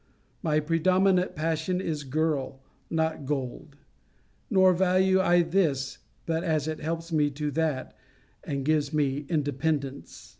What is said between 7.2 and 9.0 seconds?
to that, and gives